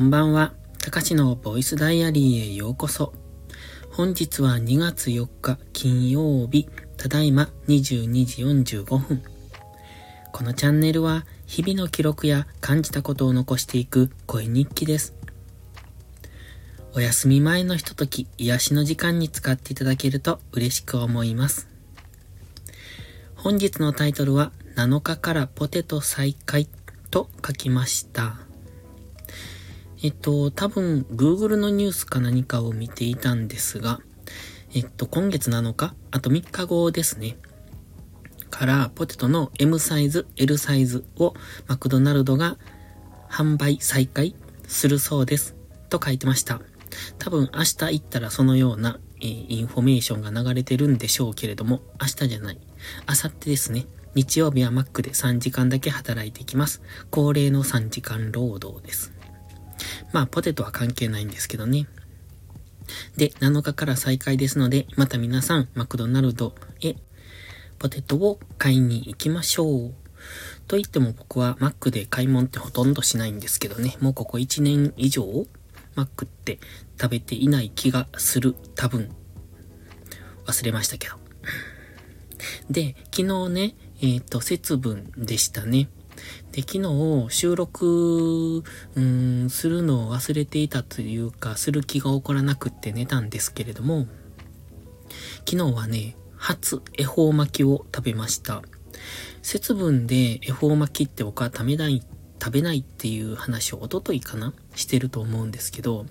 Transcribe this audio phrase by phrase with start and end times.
[0.00, 0.54] こんばんは。
[0.78, 3.12] たかしのボイスダイアリーへようこそ。
[3.90, 8.42] 本日は2月4日金曜日、ただいま22時
[8.76, 9.22] 45分。
[10.32, 15.14] このチャンネルは日々の記録や感じたことを残していく声日記です。
[16.94, 21.68] お休み前のひととき、癒しの時間に使っていただけると嬉しく思います。
[23.36, 26.70] 本日のタイトルは7日からポテト再開
[27.10, 28.49] と書きました。
[30.02, 34.00] えっと、多分 Google のニュースか何かを見ていたんですが、
[34.74, 37.36] えっと、今月7日、あと3日後ですね。
[38.50, 41.34] から、ポテトの M サイズ、L サイズを
[41.66, 42.56] マクドナルドが
[43.28, 44.34] 販売再開
[44.66, 45.54] するそうです。
[45.90, 46.62] と書いてました。
[47.18, 52.58] 多分明日行ったらそのような、えー、インフォメーションが流れてるんでしょうけれども、明日じゃない。
[53.06, 53.86] 明後日ですね。
[54.14, 56.80] 日曜日はマックで3時間だけ働いていきます。
[57.10, 59.19] 恒例の3時間労働です。
[60.12, 61.86] まあ、ポテトは関係ないんですけどね。
[63.16, 66.96] で、7日から再開ですので、また皆さん、マクドナルドへ
[67.78, 69.94] ポテトを買いに行きましょう。
[70.66, 73.96] と言っても僕はマックで買い物ってほとんどしないんですけどね。
[74.00, 75.24] もうここ1年以上、
[75.94, 76.58] マックって
[77.00, 78.54] 食べていない気がする。
[78.74, 79.10] 多分。
[80.46, 81.14] 忘れましたけど。
[82.70, 85.88] で、昨日ね、えっ、ー、と、節分でしたね。
[86.52, 88.62] で、昨日収録、
[88.94, 94.06] うん、するのを忘れていたというか、する気が起こらなくって寝たんですけれども、
[95.48, 98.62] 昨日はね、初恵方巻きを食べました。
[99.42, 102.02] 節分で恵方巻きって僕は食べない、
[102.42, 106.06] 食べないっていう話をおとといかなしてると思うんですけど、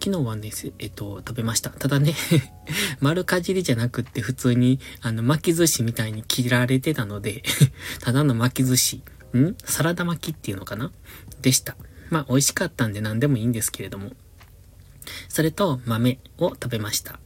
[0.00, 1.70] 昨日はね、えっと、食べました。
[1.70, 2.14] ただね
[3.00, 7.42] 丸かじりじゃなくって普通に、あの、巻き寿司みたいに切られてたので
[8.00, 9.02] ただの巻き寿司、
[9.38, 9.56] ん？
[9.64, 10.92] サラダ巻きっていうのかな？
[11.40, 11.76] でした。
[12.10, 14.10] まあ、美味しかったんで何でもいいんですけれども。
[15.28, 17.18] それと、豆を食べました。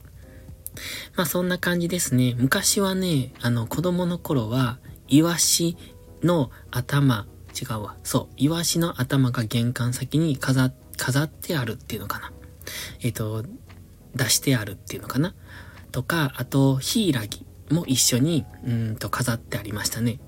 [1.16, 2.34] まあ、そんな感じですね。
[2.38, 5.76] 昔はね、あの、子供の頃は、イワシ
[6.22, 7.26] の頭、
[7.60, 7.96] 違うわ。
[8.04, 12.32] そう、イワシの頭が玄関先に飾、飾ってあるっていうのかな。
[13.00, 13.44] えっ、ー、と、
[14.14, 15.34] 出してあるっていうのかな。
[15.92, 20.20] とか、あと、ヒイラギも一緒に、うんと飾ってありましたね。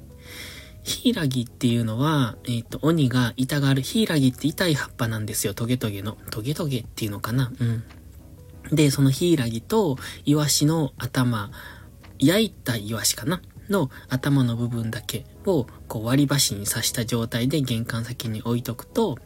[0.88, 3.82] ヒイラギっていうのは、えっ、ー、と、鬼が痛がる。
[3.82, 5.53] ヒイラギって痛い葉っぱなんですよ。
[5.53, 6.16] トゲトゲの。
[6.31, 7.53] トゲトゲっていうのかな？
[7.60, 7.84] うん。
[8.75, 11.50] で、そのヒイラギとイワシの頭、
[12.19, 13.43] 焼いたイワシかな？
[13.69, 19.19] の頭の部分だけをこう割り箸に刺した状態で玄関先に置いとくと、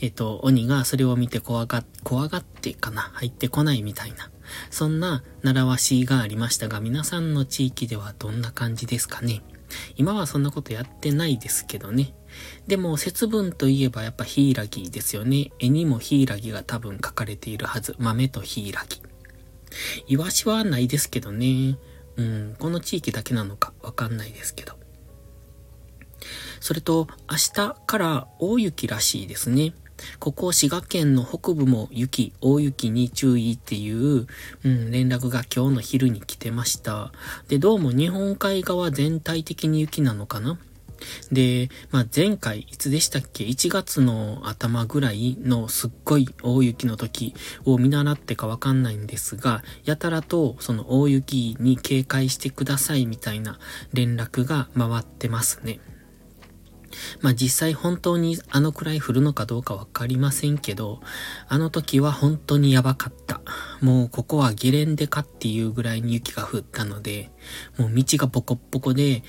[0.00, 3.02] えっ、と、鬼がそれを見て怖が、怖がってかな？
[3.14, 4.28] 入ってこないみたいな。
[4.70, 9.42] そんな習わしがありましたが、皆さんの地域ではどんな感じですかね？
[9.96, 12.14] 今はそんなことやってないですけどね。
[12.66, 15.52] でも、節分といえばやっぱヒイラギですよね。
[15.58, 17.94] 絵にもヒイラギが多分書かれているはず。
[17.98, 19.00] 豆とヒイラギ。
[20.06, 21.78] イワシはないですけどね。
[22.16, 24.74] うん、この地域だけなのかわかんないですけど。
[26.60, 29.74] それと、明日から大雪らしいですね。
[30.18, 34.26] ここ滋賀県の北部も雪、大雪に注意っていう、
[34.64, 37.12] うん、連絡が今日の昼に来てました。
[37.48, 40.58] で、どうも日本海側全体的に雪なのかな？
[41.30, 47.34] で、まあ、前回、いつでしたっけ ?1 月の頭ぐらいのすっごい大雪の時
[47.66, 53.58] を見習ってかわかんないんですが、やたらとその大雪に警戒してくださいみたいな
[53.92, 55.80] 連絡が回ってますね。
[57.20, 61.00] まあ実際本当にあのくらい降るのかどうかわかりませんけど、
[61.48, 63.40] あの時は本当にやばかった。
[63.80, 67.30] もうここはゲレンデかっていうぐらいに雪が降ったので、
[67.78, 69.22] もう道がボコッボコで、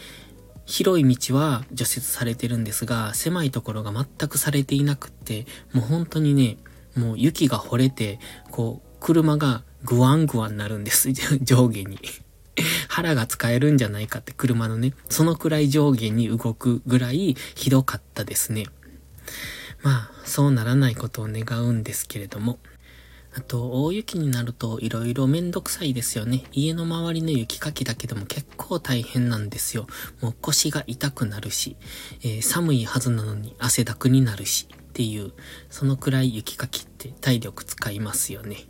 [0.67, 6.57] 広い道は除雪されてるんですが、狭いところが全くされていなくって、もう本当にね、
[6.95, 8.19] もう雪が掘れて、
[8.51, 11.11] こう、車がグワングワンなるんです、
[11.41, 11.99] 上下に。
[12.97, 18.66] 腹が使えるんじゃないかって車のね、そのくらい上下に動くぐらいひどかったですね。
[19.84, 22.58] まあ、そうならないことを願うんですけれども。
[23.35, 26.46] あと、大雪になると色々めんどくさいですよね。
[26.53, 29.85] 家の周りの雪かきだけでも結構大変なんですよ。
[30.22, 31.78] もう腰が痛くなるし、
[32.23, 35.34] えー、寒いはずなのに汗だくになるしっていう、
[35.70, 38.66] そのくらい雪かきって体力使いますよね。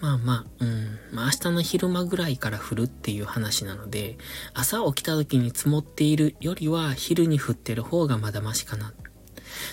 [0.00, 0.98] まあまあ、うん。
[1.12, 4.16] まあ明日の昼間ぐらいから降るっていう話なので、
[4.54, 8.94] 朝起きた時に積もっているよりは昼に降ってる方がまだマシかな。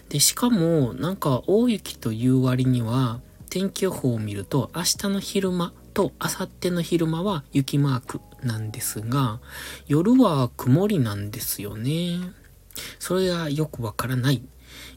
[0.10, 9.40] で、しかも、なんか大雪という割には、天気予報を見ると、明日の昼間と明後日の昼間は雪マークなんですが、
[9.88, 12.20] 夜は曇りなんですよね。
[13.00, 14.44] それがよくわからない。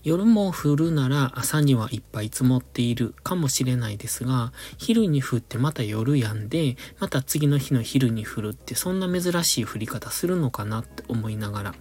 [0.02, 11.74] 夜も降るなら朝にはいっぱい積もっているかもしれないですが、昼に降ってまた夜止んで、また次の日の昼に降るってそんな珍しい降り方するのかなって思いながら。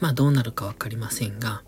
[0.00, 1.62] まあどうなるかわかりませんが、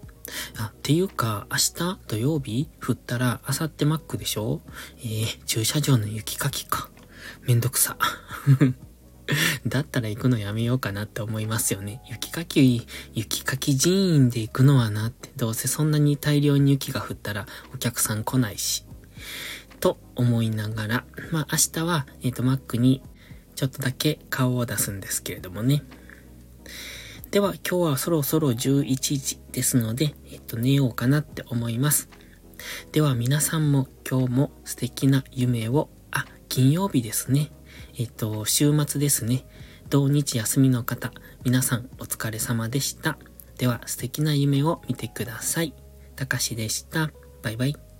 [0.59, 4.61] あ、っていうか、明日土曜日降ったら、明後日マックでしょ？
[4.99, 6.91] えー、駐車場の雪かきか。
[7.43, 7.97] めんどくさ。
[9.67, 12.03] だったら行くのやめようかなって思いますよね。
[12.09, 18.85] 雪かき、雪かき人員で行くのはなって、どうせそんなに大量に雪が降ったらお客さん来ないし。
[19.81, 23.03] と思いながら、まあ明日は、えっ、ー、と、マックに
[23.55, 25.83] ちょっとだけ顔を出すんですけれどもね。
[27.31, 32.09] では今日はそろそろ11時ですので、えっ、ー、と、寝ようかなって思います。
[32.93, 37.51] では皆さんも今日も素敵な夢を、あ、金曜日ですね。
[37.99, 39.45] えっと、週末ですね。
[39.89, 41.13] 土日休みの方、
[41.45, 43.19] 皆さんお疲れ様でした。
[43.59, 45.75] では素敵な夢を見てください。
[46.17, 47.11] たかしでした。
[47.43, 47.92] バイバイ。